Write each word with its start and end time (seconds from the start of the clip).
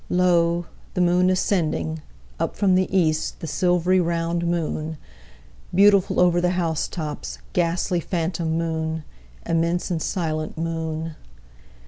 2Lo! 0.09 0.65
the 0.95 0.99
moon 1.01 1.29
ascending! 1.29 2.01
Up 2.39 2.55
from 2.55 2.73
the 2.73 2.87
east, 2.89 3.39
the 3.39 3.45
silvery 3.45 3.99
round 3.99 4.47
moon; 4.47 4.97
Beautiful 5.75 6.19
over 6.19 6.41
the 6.41 6.49
house 6.57 6.87
tops, 6.87 7.37
ghastly 7.53 7.99
phantom 7.99 8.57
moon; 8.57 9.03
Immense 9.45 9.91
and 9.91 10.01
silent 10.01 10.57
moon. 10.57 11.15